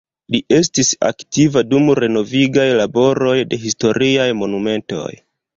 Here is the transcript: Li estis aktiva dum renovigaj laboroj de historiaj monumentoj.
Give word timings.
Li 0.35 0.39
estis 0.59 0.87
aktiva 1.09 1.63
dum 1.73 1.91
renovigaj 2.01 2.67
laboroj 2.81 3.37
de 3.53 3.63
historiaj 3.67 4.29
monumentoj. 4.43 5.09